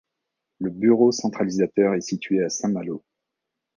Le 0.57 0.71
bureau 0.71 1.11
centralisateur 1.11 1.93
est 1.93 2.01
situé 2.01 2.41
à 2.43 2.49
Saint-Malo. 2.49 3.03